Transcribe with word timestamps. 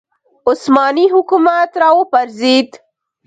عثماني 0.49 1.05
حکومت 1.13 1.71
راوپرځېد 1.81 2.69